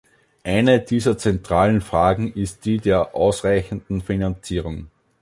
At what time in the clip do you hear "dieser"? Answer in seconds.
0.81-1.15